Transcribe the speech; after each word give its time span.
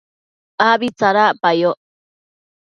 abi 0.69 0.87
tsadacpayoc 0.97 1.79